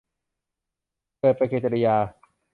[1.19, 1.97] เกิดปฏิกิริยา